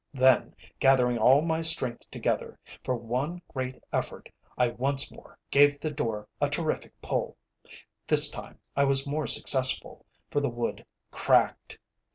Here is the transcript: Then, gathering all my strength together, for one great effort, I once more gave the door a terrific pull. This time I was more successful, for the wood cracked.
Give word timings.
Then, 0.15 0.55
gathering 0.79 1.19
all 1.19 1.41
my 1.43 1.61
strength 1.61 2.09
together, 2.09 2.57
for 2.83 2.95
one 2.95 3.39
great 3.53 3.83
effort, 3.93 4.29
I 4.57 4.69
once 4.69 5.11
more 5.11 5.37
gave 5.51 5.79
the 5.79 5.91
door 5.91 6.27
a 6.41 6.49
terrific 6.49 6.99
pull. 7.03 7.37
This 8.07 8.27
time 8.27 8.57
I 8.75 8.83
was 8.83 9.05
more 9.05 9.27
successful, 9.27 10.07
for 10.31 10.39
the 10.41 10.49
wood 10.49 10.87
cracked. 11.11 11.77